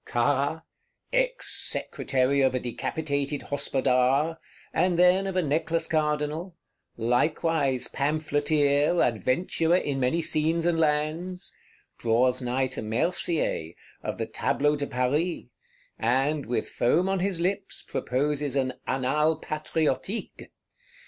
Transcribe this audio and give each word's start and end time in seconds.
Carra, 0.03 0.63
"Ex 1.13 1.51
secretary 1.63 2.41
of 2.41 2.55
a 2.55 2.59
decapitated 2.59 3.43
Hospodar," 3.51 4.39
and 4.73 4.97
then 4.97 5.27
of 5.27 5.35
a 5.35 5.43
Necklace 5.43 5.85
Cardinal; 5.85 6.55
likewise 6.97 7.87
pamphleteer, 7.87 8.99
Adventurer 8.99 9.75
in 9.75 9.99
many 9.99 10.19
scenes 10.19 10.65
and 10.65 10.79
lands,—draws 10.79 12.41
nigh 12.41 12.65
to 12.65 12.81
Mercier, 12.81 13.73
of 14.01 14.17
the 14.17 14.25
Tableau 14.25 14.75
de 14.75 14.87
Paris; 14.87 15.43
and, 15.99 16.47
with 16.47 16.67
foam 16.67 17.07
on 17.07 17.19
his 17.19 17.39
lips, 17.39 17.83
proposes 17.83 18.55
an 18.55 18.73
Annales 18.87 19.37
Patriotiques. 19.43 20.47